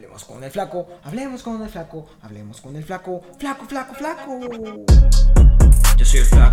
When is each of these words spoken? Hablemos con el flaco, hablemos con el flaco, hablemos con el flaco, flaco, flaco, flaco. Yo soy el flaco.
Hablemos 0.00 0.24
con 0.24 0.42
el 0.42 0.50
flaco, 0.50 0.86
hablemos 1.04 1.42
con 1.42 1.62
el 1.62 1.68
flaco, 1.68 2.06
hablemos 2.22 2.62
con 2.62 2.74
el 2.74 2.82
flaco, 2.82 3.20
flaco, 3.38 3.66
flaco, 3.66 3.92
flaco. 3.92 4.40
Yo 5.98 6.04
soy 6.06 6.20
el 6.20 6.26
flaco. 6.26 6.49